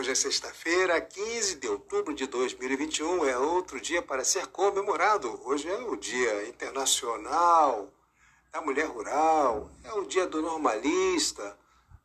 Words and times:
Hoje 0.00 0.12
é 0.12 0.14
sexta-feira, 0.14 0.98
15 0.98 1.56
de 1.56 1.68
outubro 1.68 2.14
de 2.14 2.26
2021. 2.26 3.22
É 3.26 3.36
outro 3.36 3.78
dia 3.78 4.00
para 4.00 4.24
ser 4.24 4.46
comemorado. 4.46 5.38
Hoje 5.44 5.68
é 5.68 5.76
o 5.76 5.94
Dia 5.94 6.48
Internacional 6.48 7.92
da 8.50 8.62
Mulher 8.62 8.86
Rural, 8.86 9.70
é 9.84 9.92
o 9.92 10.06
Dia 10.06 10.26
do 10.26 10.40
Normalista. 10.40 11.54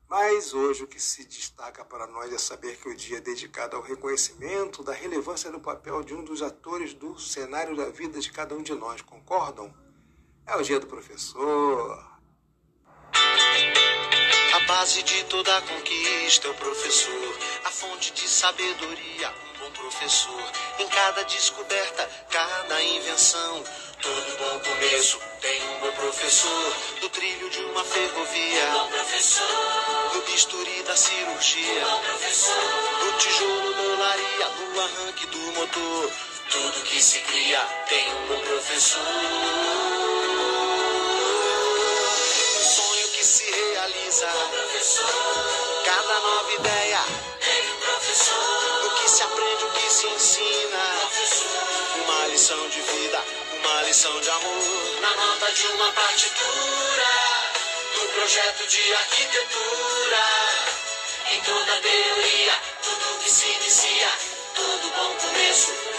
Mas 0.09 0.53
hoje 0.53 0.83
o 0.83 0.87
que 0.87 1.01
se 1.01 1.23
destaca 1.23 1.85
para 1.85 2.05
nós 2.05 2.33
é 2.33 2.37
saber 2.37 2.75
que 2.75 2.89
o 2.89 2.95
dia 2.97 3.19
é 3.19 3.21
dedicado 3.21 3.77
ao 3.77 3.81
reconhecimento 3.81 4.83
da 4.83 4.91
relevância 4.91 5.49
do 5.49 5.61
papel 5.61 6.03
de 6.03 6.13
um 6.13 6.21
dos 6.21 6.41
atores 6.41 6.93
do 6.93 7.17
cenário 7.17 7.77
da 7.77 7.87
vida 7.87 8.19
de 8.19 8.29
cada 8.29 8.53
um 8.55 8.61
de 8.61 8.73
nós. 8.73 9.01
Concordam? 9.01 9.73
É 10.45 10.53
o 10.57 10.61
dia 10.61 10.81
do 10.81 10.87
professor. 10.87 12.14
Base 14.75 15.03
de 15.03 15.23
toda 15.23 15.61
conquista 15.61 16.47
é 16.47 16.51
o 16.51 16.53
professor, 16.55 17.39
a 17.63 17.71
fonte 17.71 18.11
de 18.11 18.27
sabedoria, 18.27 19.29
um 19.29 19.59
bom 19.59 19.71
professor. 19.71 20.51
Em 20.77 20.87
cada 20.89 21.23
descoberta, 21.23 22.09
cada 22.29 22.83
invenção, 22.83 23.63
todo 24.01 24.37
bom 24.37 24.59
começo 24.59 25.17
tem 25.39 25.63
um 25.69 25.79
bom 25.79 25.91
professor. 25.93 26.75
Do 26.99 27.07
trilho 27.07 27.49
de 27.51 27.59
uma 27.59 27.85
ferrovia, 27.85 28.65
um 28.65 28.73
bom 28.73 28.87
professor. 28.89 30.11
Do 30.11 30.21
bisturi 30.23 30.83
da 30.83 30.95
cirurgia, 30.97 31.87
um 31.87 31.91
bom 31.91 31.99
professor. 31.99 32.99
Do 32.99 33.17
tijolo 33.17 33.73
da 33.75 33.81
olaria, 33.81 34.49
do 34.49 34.81
arranque 34.81 35.25
do 35.27 35.39
motor. 35.53 36.11
Tudo 36.51 36.83
que 36.83 37.01
se 37.01 37.19
cria 37.21 37.61
tem 37.87 38.13
um 38.13 38.27
bom 38.27 38.39
professor. 38.41 40.24
Cada 44.85 46.19
nova 46.19 46.53
ideia 46.53 46.99
tem 47.39 47.71
um 47.71 47.77
professor. 47.77 48.85
O 48.85 48.89
que 49.01 49.09
se 49.09 49.23
aprende, 49.23 49.63
o 49.63 49.69
que 49.71 49.91
se 49.91 50.05
ensina. 50.05 50.77
Professor. 50.99 52.03
Uma 52.03 52.27
lição 52.27 52.69
de 52.69 52.81
vida, 52.81 53.23
uma 53.53 53.81
lição 53.81 54.21
de 54.21 54.29
amor. 54.29 55.01
Na 55.01 55.09
nota 55.09 55.51
de 55.53 55.67
uma 55.69 55.91
partitura, 55.91 57.09
no 57.95 58.07
projeto 58.09 58.67
de 58.67 58.93
arquitetura. 58.93 60.25
Em 61.31 61.41
toda 61.41 61.81
teoria, 61.81 62.53
tudo 62.83 63.19
que 63.23 63.31
se 63.31 63.47
inicia, 63.47 64.11
todo 64.53 64.93
bom 64.95 65.15
começo 65.15 65.94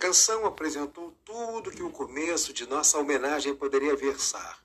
canção 0.00 0.46
apresentou 0.46 1.14
tudo 1.22 1.70
que 1.70 1.82
o 1.82 1.90
começo 1.90 2.54
de 2.54 2.66
nossa 2.66 2.98
homenagem 2.98 3.54
poderia 3.54 3.94
versar, 3.94 4.58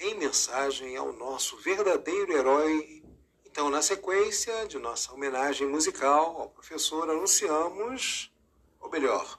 em 0.00 0.16
mensagem 0.16 0.96
ao 0.96 1.12
nosso 1.12 1.56
verdadeiro 1.58 2.32
herói. 2.32 3.04
Então, 3.46 3.70
na 3.70 3.80
sequência 3.80 4.66
de 4.66 4.76
nossa 4.78 5.12
homenagem 5.12 5.68
musical 5.68 6.40
ao 6.40 6.50
professor, 6.50 7.08
anunciamos, 7.08 8.32
ou 8.80 8.90
melhor, 8.90 9.38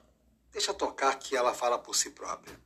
deixa 0.49 0.73
tocar 0.73 1.19
que 1.19 1.35
ela 1.35 1.53
fala 1.53 1.77
por 1.77 1.93
si 1.93 2.11
própria. 2.11 2.57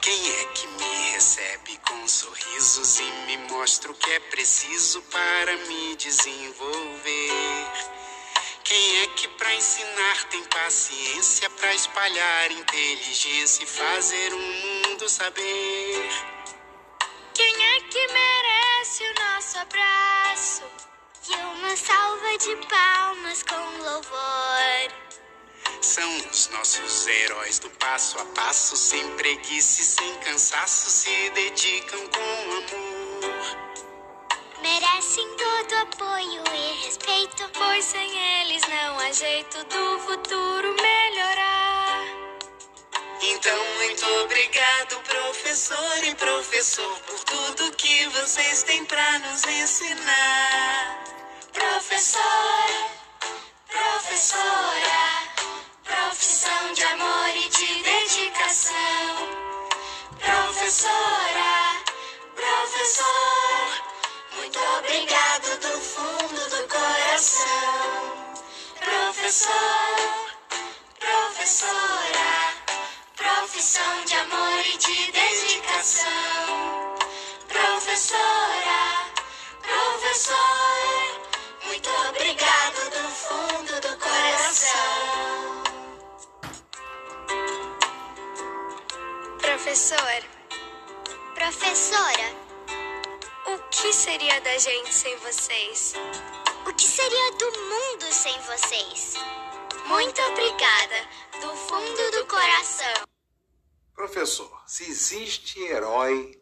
Quem 0.00 0.30
é 0.40 0.44
que 0.46 0.66
me 0.66 1.12
recebe 1.12 1.78
com 1.88 2.08
sorrisos 2.08 2.98
e 2.98 3.12
me 3.26 3.36
mostra 3.52 3.92
o 3.92 3.94
que 3.94 4.10
é 4.10 4.20
preciso 4.20 5.00
para 5.02 5.56
me 5.68 5.94
desenvolver? 5.94 7.47
Quem 8.68 9.00
é 9.00 9.06
que 9.06 9.26
para 9.28 9.54
ensinar 9.54 10.24
tem 10.24 10.44
paciência 10.44 11.48
para 11.48 11.74
espalhar 11.74 12.50
inteligência 12.50 13.64
e 13.64 13.66
fazer 13.66 14.34
o 14.34 14.38
mundo 14.38 15.08
saber? 15.08 16.10
Quem 17.32 17.64
é 17.64 17.80
que 17.80 18.06
merece 18.08 19.04
o 19.04 19.14
nosso 19.14 19.58
abraço 19.58 20.64
e 21.30 21.34
uma 21.34 21.74
salva 21.78 22.36
de 22.36 22.56
palmas 22.66 23.42
com 23.42 23.82
louvor? 23.84 24.92
São 25.80 26.18
os 26.30 26.48
nossos 26.48 27.06
heróis 27.06 27.58
do 27.58 27.70
passo 27.70 28.18
a 28.18 28.24
passo, 28.26 28.76
sem 28.76 29.16
preguiça 29.16 29.80
e 29.80 29.84
sem 29.86 30.14
cansaço, 30.16 30.90
se 30.90 31.30
dedicam 31.30 32.06
com 32.08 32.52
amor 32.52 33.67
merecem 34.62 35.26
todo 35.36 35.74
apoio 35.82 36.42
e 36.54 36.84
respeito, 36.84 37.50
pois 37.54 37.84
sem 37.84 38.40
eles 38.40 38.62
não 38.68 38.98
há 38.98 39.12
jeito 39.12 39.58
do 39.64 39.98
futuro 40.00 40.74
melhorar. 40.74 42.04
Então, 43.20 43.64
muito 43.78 44.06
obrigado, 44.24 44.96
professor 45.02 46.04
e 46.04 46.14
professor, 46.14 46.98
por 47.00 47.18
tudo 47.24 47.72
que 47.76 48.06
vocês 48.08 48.62
têm 48.62 48.84
para 48.84 49.18
nos 49.18 49.44
ensinar. 49.44 50.37
Professor, 69.38 70.34
professora, 70.98 72.30
profissão 73.16 74.04
de 74.04 74.14
amor 74.16 74.66
e 74.66 74.76
de 74.78 75.12
dedicação. 75.12 76.02
Professora, 77.46 79.06
professor, 79.62 80.34
muito 81.66 81.88
obrigado 82.08 82.90
do 82.90 83.08
fundo 83.10 83.80
do 83.80 83.96
coração. 83.98 85.62
Professor, 89.40 90.22
professora. 91.36 92.48
O 93.46 93.58
que 93.70 93.92
seria 93.92 94.40
da 94.40 94.58
gente 94.58 94.92
sem 94.92 95.16
vocês? 95.18 95.94
O 96.68 96.74
que 96.74 96.86
seria 96.86 97.32
do 97.32 97.46
mundo 97.46 98.12
sem 98.12 98.38
vocês? 98.42 99.14
Muito 99.86 100.20
obrigada, 100.20 101.08
do 101.40 101.56
fundo 101.56 102.10
do 102.10 102.26
coração. 102.26 103.04
Professor, 103.94 104.62
se 104.66 104.84
existe 104.84 105.58
herói, 105.62 106.38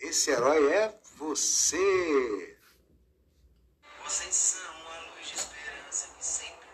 esse 0.00 0.30
herói 0.30 0.72
é 0.72 0.98
você. 1.16 2.58
Vocês 4.02 4.34
são 4.34 4.72
a 4.90 5.00
luz 5.10 5.28
de 5.28 5.34
esperança 5.34 6.08
que 6.16 6.24
sempre 6.24 6.68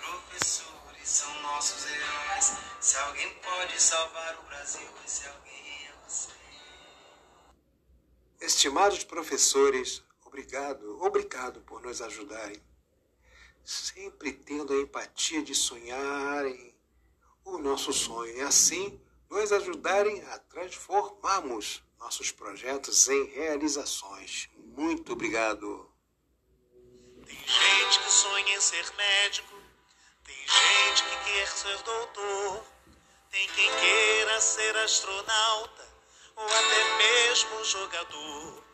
Professores 0.00 1.08
são 1.08 1.42
nossos 1.42 1.84
heróis. 1.84 2.52
Se 2.80 2.96
alguém 2.98 3.34
pode 3.40 3.82
salvar 3.82 4.38
o 4.38 4.42
Brasil, 4.44 4.88
esse 5.04 5.26
alguém 5.26 5.88
é 5.88 6.08
você. 6.08 6.30
Estimados 8.40 9.02
professores, 9.02 10.00
obrigado, 10.34 11.00
obrigado 11.00 11.60
por 11.60 11.80
nos 11.80 12.02
ajudarem, 12.02 12.60
sempre 13.64 14.32
tendo 14.32 14.72
a 14.72 14.80
empatia 14.80 15.40
de 15.44 15.54
sonharem 15.54 16.74
o 17.44 17.56
nosso 17.58 17.92
sonho 17.92 18.36
e 18.36 18.40
assim 18.40 19.00
nos 19.30 19.52
ajudarem 19.52 20.24
a 20.24 20.38
transformarmos 20.38 21.84
nossos 22.00 22.32
projetos 22.32 23.06
em 23.08 23.26
realizações. 23.26 24.48
Muito 24.56 25.12
obrigado. 25.12 25.88
Tem 27.24 27.36
gente 27.36 28.00
que 28.00 28.10
sonha 28.10 28.56
em 28.56 28.60
ser 28.60 28.92
médico, 28.96 29.54
tem 30.24 30.36
gente 30.36 31.04
que 31.04 31.32
quer 31.32 31.46
ser 31.46 31.78
doutor, 31.84 32.64
tem 33.30 33.48
quem 33.50 33.70
queira 33.78 34.40
ser 34.40 34.76
astronauta 34.78 35.88
ou 36.36 36.44
até 36.44 36.98
mesmo 36.98 37.64
jogador, 37.64 38.73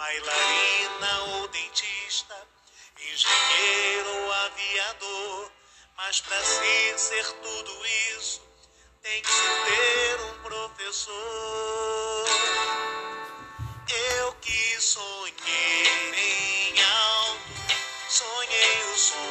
bailarina 0.00 1.22
ou 1.34 1.48
dentista, 1.48 2.34
engenheiro 2.96 4.08
ou 4.24 4.32
aviador. 4.32 5.52
Mas 5.94 6.22
para 6.22 6.42
se 6.42 6.98
ser 6.98 7.26
tudo 7.42 7.86
isso, 8.16 8.40
tem 9.02 9.20
que 9.20 9.28
ter 9.28 10.20
um 10.22 10.42
professor. 10.42 11.14
Eu 14.16 14.32
que 14.40 14.80
sonhei 14.80 16.14
em 16.16 16.82
alto, 16.82 17.76
sonhei 18.08 18.84
o 18.84 18.96
sonho 18.96 19.29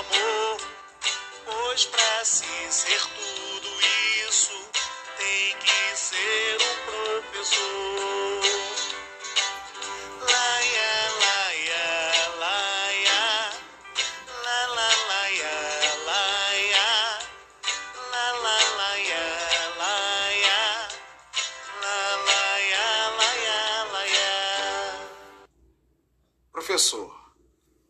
amor. 0.00 0.56
Pois 1.44 1.86
pra 1.86 2.24
se 2.24 2.46
ser 2.70 3.00
tudo 3.00 3.68
de 5.64 5.96
ser 5.96 6.58
um 6.62 6.76
professor. 6.86 8.00
Professor, 26.52 27.19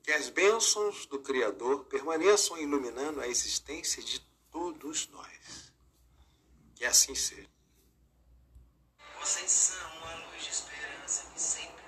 que 0.02 0.12
as 0.12 0.29
bênçãos 0.29 1.06
do 1.06 1.19
Criador 1.20 1.85
permaneçam 1.85 2.58
iluminando 2.58 3.20
a 3.20 3.29
existência 3.29 4.02
de 4.02 4.20
todos 4.50 5.08
nós. 5.08 5.73
Que 6.75 6.85
assim 6.85 7.14
seja. 7.14 7.49
Vocês 9.20 9.50
são 9.50 10.05
a 10.05 10.14
luz 10.26 10.43
de 10.43 10.50
esperança 10.50 11.26
que 11.32 11.41
sempre. 11.41 11.85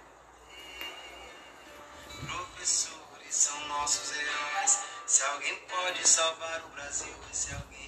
Professores 2.27 3.35
são 3.35 3.69
nossos 3.69 4.13
heróis. 4.13 4.79
Se 5.07 5.23
alguém 5.23 5.59
pode 5.67 6.07
salvar 6.07 6.65
o 6.67 6.69
Brasil, 6.71 7.15
esse 7.33 7.53
alguém. 7.55 7.82